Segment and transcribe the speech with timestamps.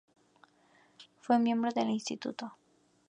[1.19, 2.55] Fue miembro del Instituto.